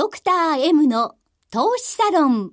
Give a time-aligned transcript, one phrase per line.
[0.00, 1.14] ドクター M の
[1.50, 2.52] 投資サロン。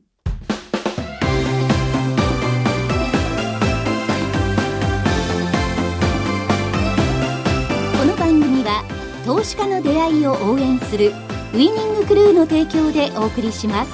[7.98, 8.84] この番組は
[9.26, 11.14] 投資家の出会いを応援する
[11.54, 13.94] ウイニングクルーの提供でお送りします。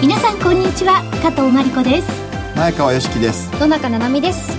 [0.00, 1.04] 皆さんこんにちは。
[1.22, 2.08] 加藤真理子です。
[2.56, 3.48] 前川良樹です。
[3.60, 4.50] 野中七海です。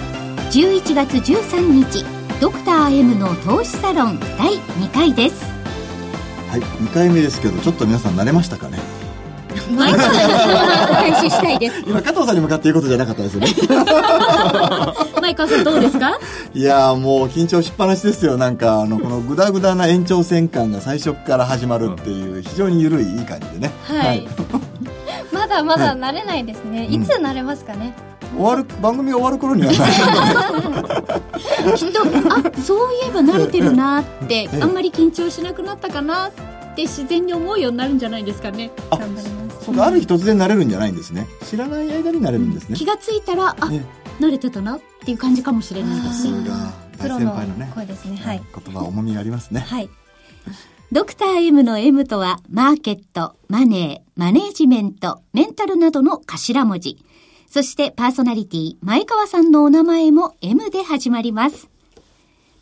[0.58, 1.60] 11月13
[1.92, 5.46] 日ドクター M の投資サロン第2回です。
[6.50, 8.80] はい2回目ですけどちょっと皆さん慣れましたかね？
[9.78, 11.80] 開始したいです。
[11.88, 13.48] 今加藤さんに向かって言うことじゃなかったですよね。
[15.22, 16.20] 前川さんどうですか？
[16.54, 18.36] いやもう緊張しっぱなしですよ。
[18.36, 23.72] なんかあのこのグダグダな延長戦感が最初から始まるっていう非常に緩いいい感じでね。
[23.88, 24.28] はい、はい、
[25.32, 29.72] まだまだ慣れないですね、はい、いつ慣れますかね、うん、終わる番組終わる頃には
[31.76, 36.32] きっとあそういえば慣れてるなってあんまり緊張しなくなったかなっ
[36.76, 38.72] て自然に思うようになるんじゃないですかね。
[38.90, 39.66] 頑張ります。
[39.66, 41.28] そうかある日突然慣れるんじゃないんですね。
[41.50, 43.86] 知らない間に慣れるんですね、気がついたらあ、ね、
[44.20, 46.28] 慣れてたなっていう感じかもしれないです。
[46.30, 46.50] ね
[46.98, 47.72] 大先輩のね。
[47.74, 48.18] 声ですね。
[48.18, 48.42] はい。
[48.66, 49.62] 言葉重みがありますね。
[49.62, 49.90] はい。
[50.92, 57.04] ドクター M の M とは、マーケット、マネー、マネージメント、メンタルなどの頭文字。
[57.54, 61.70] そしてパーソナリティ、前川さんのお名前も M で始まります。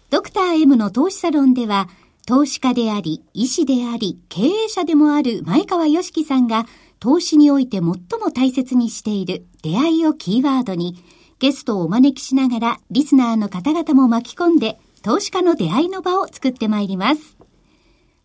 [0.10, 1.88] ドクター M の投資サロンでは、
[2.28, 6.66] 投資家であり、医師であり、経営者でもある前川良樹さんが、
[7.00, 8.02] 投資において最も
[8.36, 11.02] 大切にしている出会いをキーワードに、
[11.40, 17.38] ゲストをお招きしながら、リスナーの方々も巻き込んで、投資家の出会いの場を作ってまいります。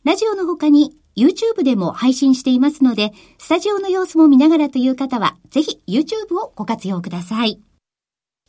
[0.02, 7.60] ラジオの他に YouTube でも配信していますので、スタジオの様子も見ながらという方は、ぜひ YouTube をご活用ください。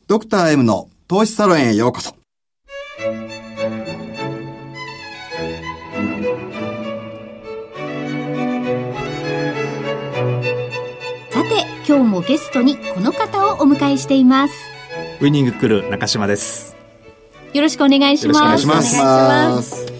[0.07, 2.15] ドクター M の投資サロンへようこそ。
[11.87, 14.53] 今日もゲストにこの方をお迎えしています。
[15.21, 16.75] ウイニングクルー中島です。
[17.53, 18.39] よろしくお願いします。
[18.41, 19.96] お願いします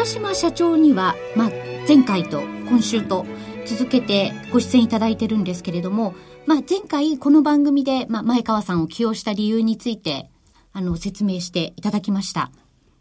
[0.00, 1.50] 中島社長には、まあ、
[1.86, 3.26] 前回と今週と
[3.66, 6.14] 続けてご出演いただいてるんですけれども、
[6.46, 10.30] まあ、前回この番組で、まあ、前川さんを起用した理由について
[10.72, 12.50] あの説明していただきました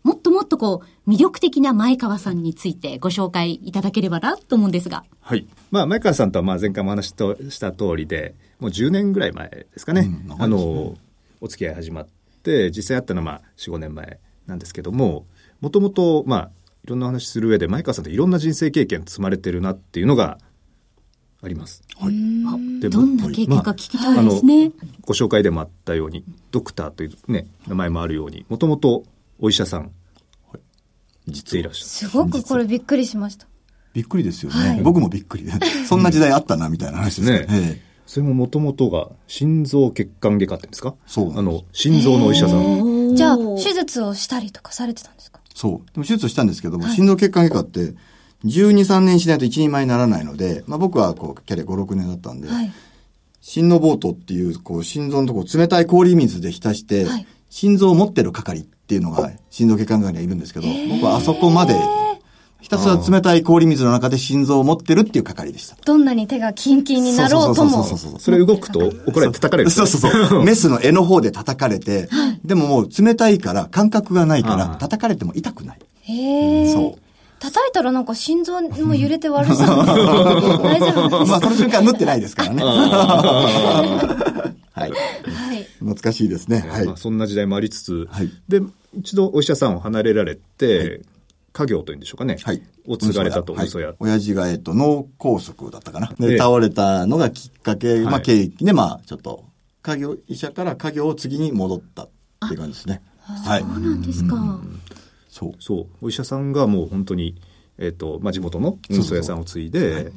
[0.03, 5.05] もっともっとこう、魅力的な前川さんについてご紹介いただければなと思うんですが。
[5.21, 5.47] はい。
[5.71, 10.09] まあ、前川さんとはまあ前回も話とした通りで、もう10年ぐらい前ですかね。
[10.31, 10.97] うん、あの、
[11.39, 12.07] お付き合い始まっ
[12.43, 15.25] て、実際あったのはまあ4、5年前なんですけども、
[15.61, 16.51] もともと、まあ、
[16.83, 20.37] いろんな話する上で、前川さんっていろんな人生経験積まれてるなっていうのが
[21.41, 21.81] あります。
[21.97, 22.79] はい。
[22.79, 29.03] でどんな経験か聞きたいですね、まあ、ご紹介でもあったように、ドクターというね、名前もあるように、もともと
[29.39, 29.91] お医者さん、
[30.51, 30.59] はい、
[31.27, 31.87] 実はいらっしゃる。
[31.89, 33.47] すごくこれびっくりしました。
[33.93, 34.69] びっくりですよね。
[34.69, 35.51] はい、僕もびっくりで。
[35.87, 37.61] そんな時代あったな、みたいな話ですね。
[37.61, 40.95] ねそれももともとが心臓血管外科ってうんですか？
[41.05, 43.15] そうあの、心臓のお医者さん。
[43.15, 45.38] じゃあ、手術をしたりとかされてたんですか？
[45.59, 45.91] そう。
[45.93, 47.93] でも手術したんですけども、はい、心臓血管外科って、
[48.45, 52.71] 12、3年しないと一人前にならないので、まあ僕はこう、キャリア5、6年だったんで、はい、
[53.41, 61.75] 心のボートっていう、こう、心臓のとこ冷たい氷水で浸して、はい、心臓を持ってる係っていうのが心臓血管外にはいるんですけど、僕はあそこまで、
[62.61, 65.77] ひたすら冷たい氷水の中で心臓を持ってるっていう係でした。
[65.85, 67.83] どんなに手がキンキンになろうとも。
[67.83, 69.69] そうそうそうそれ動くと怒られて叩かれる。
[69.69, 70.43] そうそうそう。
[70.43, 72.09] メスの柄の方で叩かれて、
[72.43, 75.79] でももう冷たいから感覚がないから叩かれても痛くない。
[76.01, 76.73] へえ。
[76.73, 76.99] そう。
[77.39, 79.57] 叩いたらなんか心臓も揺れて悪そう。
[79.65, 82.61] 大丈夫まあその瞬間縫ってないですからね。
[82.61, 82.75] は
[84.75, 84.79] い。
[84.79, 84.91] はい。
[85.79, 86.65] 懐かしいですね。
[86.69, 86.85] はい。
[86.85, 88.61] まあ、そんな時代もありつつ、はい、で、
[88.97, 91.01] 一度お医者さんを離れられて、はい
[91.59, 92.37] 家業というんでしょうかね。
[92.41, 92.61] はい。
[92.87, 93.93] を継がれたと、嘘や。
[93.99, 96.13] 親父が、えっと、脳梗塞だったかな。
[96.17, 99.43] で、倒れたのがきっかけ、まあ、経緯で、まあ、ちょっと、
[99.81, 102.09] 家業、医者から家業を次に戻ったっ
[102.47, 103.01] ていう感じですね。
[103.19, 103.61] はい。
[103.61, 104.61] そうなんですか。
[105.29, 105.51] そう。
[105.59, 105.87] そう。
[106.01, 107.35] お医者さんがもう本当に、
[107.77, 110.11] えっ、と、まあ、地元の運送屋さんを継いで、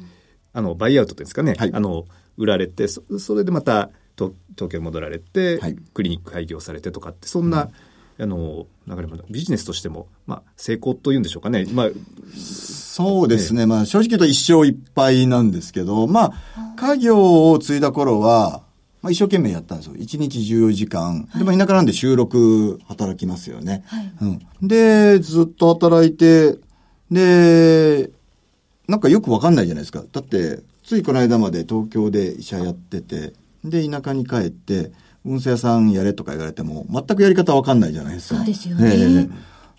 [0.53, 1.55] あの、バイアウトですかね。
[1.57, 1.71] はい。
[1.73, 2.05] あの、
[2.37, 7.71] 売られて、そそれでまた、東京に戻られて、はい、クリニック開業されてとかってそんな、うん、
[8.19, 11.89] あの流れもビジネスとしても、まあ、成功というんでしょうかね、まあ、
[12.35, 18.63] そうですね、ねまあ、正直言うと一生いっぱいなんですけど、まあ、家業を継いだ頃は、
[19.01, 19.95] まあ、一生懸命やったんですよ。
[19.95, 21.27] 1日14時間。
[21.29, 23.83] はい、で、まあ、田舎なんで収録働きますよね。
[23.87, 24.67] はい、うん。
[24.67, 26.57] で、ずっと働いて、
[27.11, 28.09] で、
[28.87, 30.03] なんかよくわかんないじゃないですか。
[30.11, 33.33] だって、ついこの間まで東京で医者やってて、
[33.63, 34.91] で、田舎に帰って、
[35.25, 38.37] 運勢屋さんやれとか言われても、全くやり方わかんないじゃないですか。
[38.37, 38.91] そうですよね。
[38.93, 39.29] えー、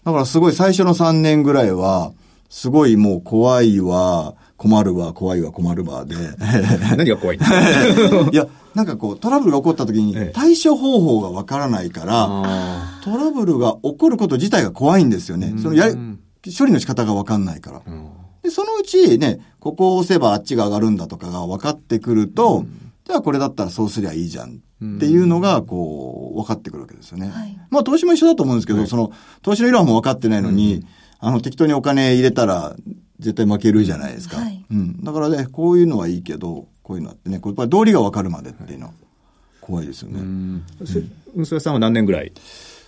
[0.04, 2.12] だからすごい最初の3年ぐらいは、
[2.48, 6.14] すごいもう怖いわ、困るわ、怖いわ、困るわで。
[6.96, 8.30] 何が怖いんですか？
[8.32, 12.42] いや、なんかこう、トラブルが起こった時に対処方法がわからないから、
[13.04, 15.54] トラブルが起こること自体が怖いんですよね。
[15.60, 15.96] そのやり、
[16.56, 17.82] 処理の仕方がわかんないから。
[18.42, 22.64] で、そのうちね、ここを押せばあっちが上がるんだとかが分かってくると、
[23.06, 24.52] じゃあこれだったらそうすりゃいいじゃんっ
[24.98, 27.28] ていうのが、こう、分かってくるわけですよね。
[27.28, 30.86] はいまあ投資も一緒だと思うんですけど、その、投資の理論も分かってないのに、
[31.18, 32.76] あの、適当にお金入れたら
[33.18, 34.36] 絶対負けるじゃないですか。
[34.36, 35.02] はいうん。
[35.02, 38.92] だからね、こういうのはいいけど、こういうのってね、これやっぱり道理が分かるまでっていうのは
[39.60, 40.20] 怖いですよね。
[41.34, 42.32] 運送屋さんは何年ぐらい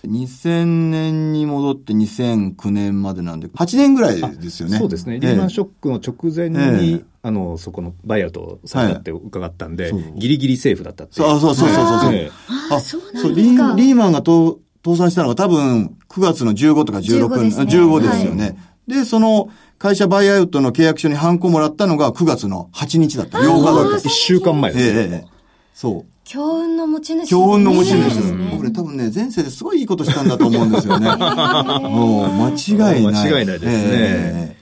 [0.05, 4.77] ？2000年に戻って2009年までなんで、8年ぐらいですよね。
[4.77, 5.15] そうですね。
[5.15, 11.27] ええリーマンショックの直前に、ええあの、そこのバイアウトされたって伺ったんで、そうギリギリセーフだったっていう。
[11.27, 12.31] そうそうそうそうそう
[12.71, 18.57] あ、そうなんそうですかリーリーマンが倒倒産したのが多分9月の15とか16 15ですね15ですよね。
[18.87, 23.39] で、その会社バイアウトの契約書にハンコもらったのが9月の8日だった。
[23.39, 24.07] 8日だった。
[24.07, 24.99] 一週間前えですね。
[24.99, 25.37] えええ
[25.73, 26.05] そう。
[26.23, 27.29] 強運の持ち主。
[27.29, 28.31] 強運の持ち主です。
[28.33, 31.07] ね僕ね、多分ね、前世ですごいいいことしたんだと思うんですよね。
[31.89, 33.13] もう、間違いない。
[33.13, 34.57] 間違いないですねええ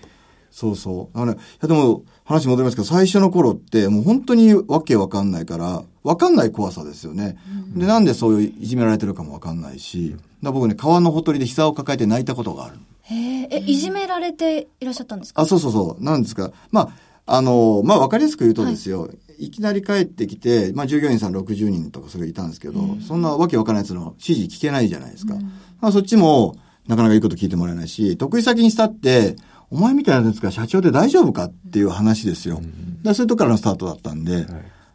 [0.55, 1.19] そうそう。
[1.19, 7.37] あの、いやでも、話戻りますけど、最初の頃って、もう本当にわけわかんないから、わかんない怖さですよね。
[7.75, 12.77] で、なんでそういういじめられてるかもわかんないし、だから僕ね、川のほとりで膝を抱えて泣いたことがある。
[13.03, 15.41] へえ、え、いじめられていらっしゃったんですか？
[15.43, 16.03] あ、そうそうそう。
[16.03, 16.51] なんですか。
[16.71, 16.91] ま
[17.27, 25.35] あ、あの、まあ、わかりやすく言うとですよ、い、きなり帰ってきて、まあ、従業員さん60人とかそれいたんですけど、そんなわけわからないやつの指示聞けないじゃないですか。
[25.79, 26.55] まあ、そっちも、
[26.87, 29.35] なかなかいいこと聞いてもらえないし、得意先にしたって、
[29.75, 32.55] お前みたいなやつが社長で大丈夫かっていう話ですよ。
[32.55, 32.69] だか
[33.03, 34.47] らそういうとこからのスタートだったんで、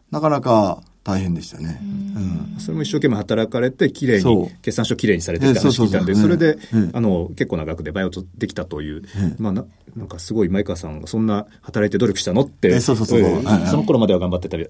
[0.09, 1.79] なかなか大変でしたね。
[1.81, 2.59] うん。
[2.59, 4.35] それも一生懸命働かれて、綺麗そう。
[4.43, 9.01] に、決算書綺麗にされてって話聞いたんで、ええそれでうん、あの、結構な額でバイオとできたという、
[9.39, 9.65] まあな、
[9.95, 13.21] なんかすごい前川さんがそんな働いて努力したのって、えそうそうそう。
[13.67, 14.65] その頃までは頑張ってたり、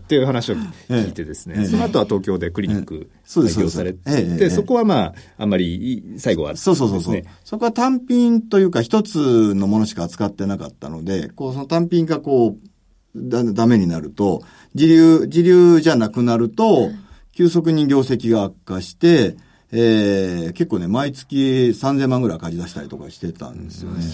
[0.00, 0.54] ていう話を
[0.88, 1.66] 聞いてですね、ええ。
[1.66, 12.68] その後は東京でクリニック開業されて、そこはまあ、あんまり、最後は、そうそうそうそう、ですねそこは単品というか一つのものしか扱ってなかったので、こうその単品がこう、
[13.16, 14.42] だ、ダメになると、
[14.74, 16.90] 自流、自流じゃなくなると、
[17.32, 19.36] 急速に業績が悪化して、
[19.70, 24.04] えー、結構ね、毎月3000万ぐらい赤字出したりとかしてたんですよね。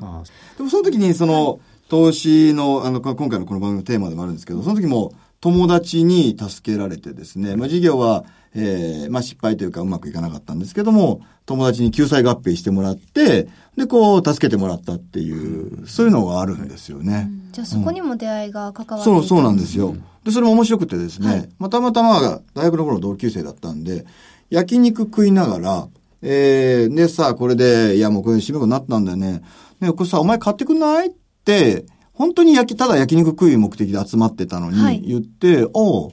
[0.00, 5.12] まあでもその時にその、投資の、あの、今回のこの番組のテーマでもあるんですけど、その時も
[5.44, 8.24] 友達に助けられてですね、まあ事業は、
[8.54, 13.46] えー、まあ失敗というかうまくいかなかったんですけども、友達に救済合併してもらって、
[13.76, 17.28] で、こう、助けてもらったっていう、そういうのがあるんですよね。
[17.52, 19.94] じゃあそこにも出会いが関わっていたそう、そうなんですよ。
[20.24, 24.06] で、それも面白くてですね、まあたまたま大学の頃同級生だったんで、
[24.48, 25.88] 焼肉食いながら、
[26.22, 29.42] えー、でさ、これで、いやもうこれ締め子になったんだよね。
[29.80, 31.10] ね、これさ、お前買ってくんないっ
[31.44, 36.12] て、本当に焼き、ただ焼肉食い目的で集まってたのはいに言って、おう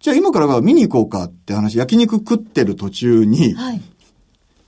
[0.00, 3.82] じゃあ今からは見に行こうかって話、焼肉食ってる途中に、はい。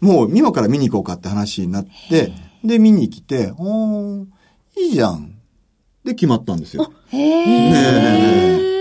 [0.00, 2.32] もう今から見に行こうかって話になって、
[2.64, 4.26] で、見に来て、おー、
[4.76, 5.36] いいじゃん。
[6.04, 6.92] で、決まったんですよ。
[7.08, 8.66] へえ。
[8.66, 8.71] ね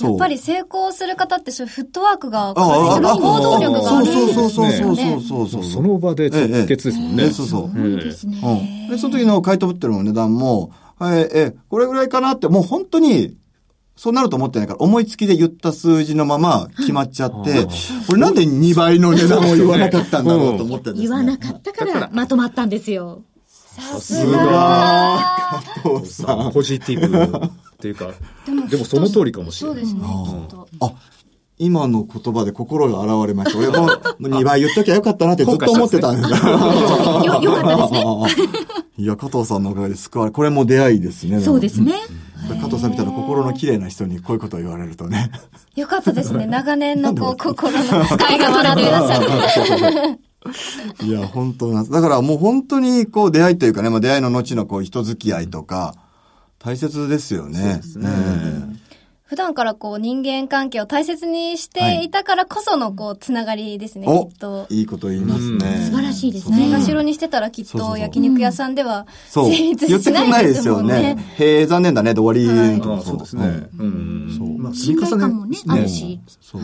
[0.00, 4.72] やっぱり成功する方ってそうフットワークが行動力があるんですそうね。
[4.78, 7.24] そうそうそうそうそうその場で直結ですもんね。
[7.24, 7.70] ええそうそう。
[7.76, 8.88] ええですね。
[8.98, 13.36] その時の買い取ってる値段も、ええ、これぐらいかなって、もう本当に、
[13.96, 17.66] そうなると思ってないから、思いつきで言った数字のまま決まっちゃって、
[18.08, 21.02] 俺なんで2倍の値段を言わなかったんだろうと思ってですね。
[21.02, 23.22] 言わなかったからまとまったんですよ。
[23.46, 24.26] さす。
[24.30, 25.20] が
[25.82, 26.52] 加藤さん。
[26.52, 27.50] ポジティブ
[27.82, 28.12] っていうか、
[28.70, 29.84] でもその通りかもしれない。
[29.84, 30.02] そうですね。
[30.80, 30.92] あ、
[31.58, 33.58] 今の言葉で心が現れました。
[33.58, 33.88] 俺も
[34.20, 36.36] 2倍言っときゃよかったなってずっと思ってたんですよ。
[37.24, 38.04] よ、 よかったですね。
[38.98, 41.40] いや、加藤さんのおかげで救われ、これも出会いですね。
[41.40, 41.94] そうですね。
[42.48, 45.32] 加藤さんみたいな心の綺麗な人にこういうことを言われるとね。
[45.74, 46.46] よかったですね。
[46.46, 50.18] 長年のこう、心の使いが学んでいらっしゃる。
[51.02, 51.92] いや、本当なんです。
[51.92, 55.94] だからもう本当にこう出会いというかね、まあ出会いの後のこう人付き合いとか、
[56.64, 57.58] 大切ですよね。
[57.58, 58.08] そうですね。
[59.24, 64.66] 普段からこう、人間関係を大切にしていたからこそのこう、つながりですね、おきっと。
[64.68, 65.86] いいこと言いますね。
[65.86, 66.70] 素晴らしいですないね。
[66.70, 69.50] がしろにしてたらきっそうそうそうと焼肉屋さんではそう。
[69.50, 71.34] 成立言ってくしないんないですよねね。。
[71.38, 73.68] へえ、残念だね、で終わりとかああそうですね。
[73.78, 74.34] うん。
[74.36, 76.20] そうまあ信頼感もね、あるし。
[76.40, 76.60] そう。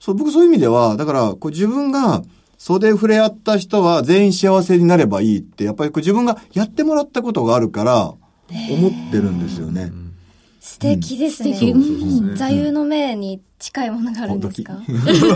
[0.00, 2.22] そう、僕そういう意味では、だから、こう自分が
[2.58, 8.14] 袖触れ合った人は全員幸せになればいいって、やっぱりこう自分がやってもらったことがあるから、
[8.70, 9.92] 思ってるんですよね。
[10.60, 11.58] 素敵ですね。
[12.36, 14.78] 座右の銘に近いものがあるんですか？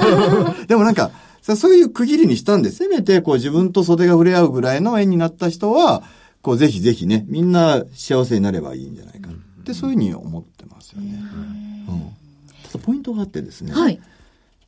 [0.68, 1.11] でもなんか、
[1.42, 6.02] そういう区切りにしたんで、せめてこう自分と袖が触れ合うぐらいの縁になった人は、
[6.42, 11.20] こうぜひぜひね、みんな幸せになればいいんじゃないかって、そういうふうに思ってますよね。
[11.88, 12.02] うん。
[12.70, 13.73] ただポイントがあってですね。
[13.73, 14.00] はい。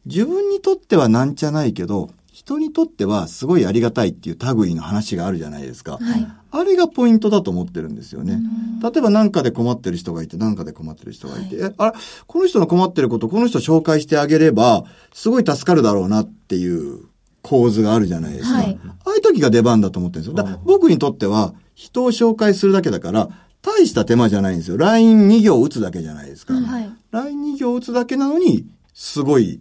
[0.07, 5.99] 自分にとってはなんじゃないけど、人にとってはすごいありがたいっていう類の話があるじゃないですか。
[6.01, 8.41] はいあれがポイントだと思ってるんですよね。
[8.83, 11.93] 例えば何かで困ってる人がいて、何かで困ってる人がいて、え、あれ、
[12.27, 17.07] この人の困ってること、この人紹介してあげれば、すごい助かるだろうなっていう
[17.43, 18.59] 構図があるじゃないですか。
[18.59, 20.43] はいああいう時が出番だと思ってるんですよ。
[20.43, 23.29] だ僕にとっては、人を紹介するだけだから、
[23.63, 24.77] 大した手間じゃないんですよ。
[24.77, 26.55] LINE2 行打つだけじゃないですか。
[26.55, 26.91] はい。
[27.13, 29.61] LINE2 行打つだけなのに、すごい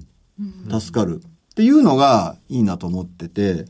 [0.70, 3.65] 助かるっていうのがいいなと思ってて、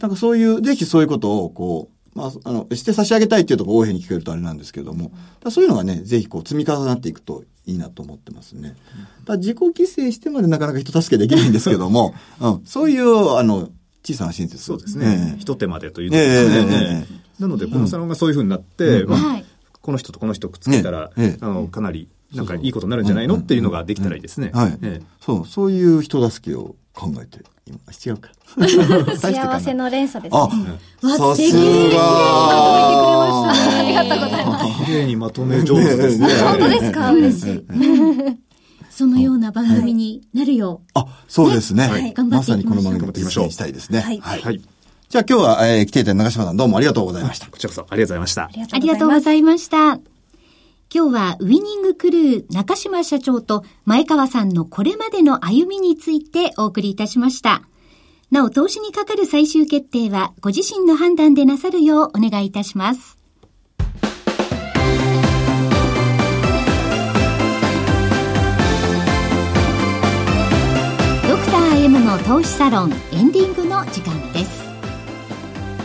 [0.00, 5.12] なんかそういう、ぜひそういうことを、こう、まあ、あの、して差し上げたいっていうところを大変に聞こえるとあれなんですけども、
[5.50, 8.76] そういうのがね、ぜひこう積み重なっていくといいなと思ってますね。
[9.24, 13.70] だ自己犠牲してまでなかなか人助けできないんですけども、 うん、そういう、あの、
[14.04, 14.62] 小さな親切。
[14.62, 15.34] そうですね。
[15.34, 15.38] ええ。
[15.38, 16.56] 一手間でというところですね。
[16.56, 19.44] えええええなので、このサロンがそういうふうになって、まあはい。
[19.80, 21.38] この人とこの人くっつけたら、ええ。
[21.40, 24.50] あの、かなり、なんかいいことになるんじゃないのっていうのができたらいいですね。
[24.52, 25.06] はい、ええ。
[25.20, 28.30] そう、そういう人助けを考えて、今、違うか。
[29.16, 30.78] 幸せの連鎖ですあね。、
[31.16, 31.42] さす
[31.90, 33.50] が。
[33.50, 34.84] ありがとうございます。
[34.86, 36.28] 綺麗にまとめ上手ですね。
[36.28, 37.12] 本当ですか？
[37.12, 37.64] 嬉しい。
[38.90, 41.88] そのような番組になるよあ、そうですね。
[41.88, 44.00] はい頑張まっていきましょうさにこの番組実践したいですね。
[44.00, 44.60] はいはい。
[45.08, 47.46] じゃあ今日は、えー、来ていた長島さんどうもありがとうございました。
[47.46, 48.42] こちらこそありがとうございました。
[48.72, 50.00] ありがとうございました。
[50.92, 57.62] 今日はウィニングクルー中島社長と前川さんのこれまでの歩みについてお送りいたしました。
[58.32, 63.20] なお、投資にかかる最終決定はご自身の判断でなさるようお願いいたします。
[63.78, 63.86] ド
[71.36, 74.64] クター M の投資サロンエンディングの時間です。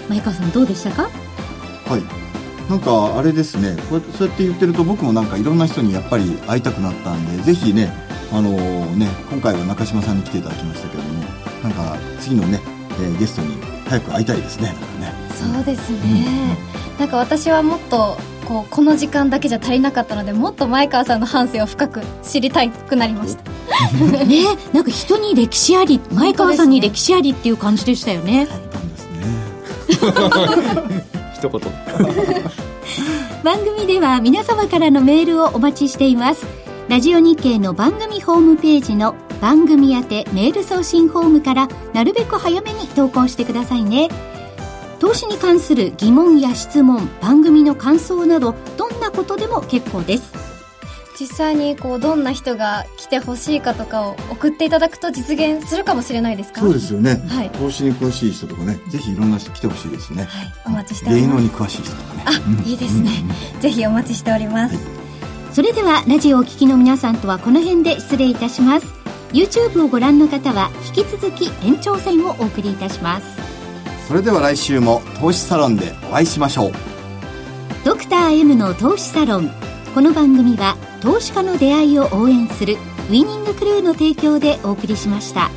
[0.10, 1.04] 前川さんどうでしたか？
[1.04, 2.25] はい。
[2.70, 3.76] なんかあれですね。
[3.90, 7.92] こうやってそうやって言ってると僕もなんかいろんな人にやっぱり会いたくなったんでぜひね
[8.32, 11.24] あのね今回は中島さんに来ていただきましたけれども
[11.64, 12.60] なんか次のね、
[13.00, 14.70] えーゲストに早く会いたいですね。
[15.00, 15.14] ね。
[15.32, 16.58] そうですね。
[17.00, 23.44] なんか私はもっと、こう、この時間だけじゃ足りなかったので、もっと前川さんの半生を深く知りたくなりました。
[24.26, 24.44] ね
[24.74, 28.46] なんか人に歴史あり前川さんに歴史ありっていう感じでしたよね。
[28.46, 29.10] なんです
[30.92, 31.06] ね
[31.46, 31.62] 一言。
[33.44, 36.46] 番組では皆様からのメールをお待ちしています。
[36.90, 44.10] ラジオ日経の番組ホームページの番組宛てメール送信フォームからなるべく早めに投稿してくださいね。
[45.00, 50.45] 投資に関する疑問や質問番組の感想などどんなことでも結構です。
[51.18, 56.60] 実際に、こう、どんな人が来てほしいかとかを送っていただくと実現するかもしれないですか？
[56.60, 57.50] そうですよね、はい。
[57.52, 61.44] 投資に詳しい人とかねぜひいろんな人来てほしいですね、はい、お待ちしており芸能ます。
[61.44, 62.24] に詳しい人とかね。
[62.26, 62.32] あ、
[62.68, 63.10] いいですね。
[63.62, 64.78] ぜひお待ちしております。
[65.54, 68.88] それではラジオをお聞きの皆さんとはこの辺で失礼いたします。
[69.32, 73.26] YouTube をご覧の方は引き続き延長戦をお送りいたします。
[74.08, 76.72] それでは来週も投資サロンでお会いしましょう。
[77.86, 79.50] ドクター M の投資サロン。
[79.94, 85.52] この番組は投資家の出会いを応援するウィニングクルーの提供でお送りしました。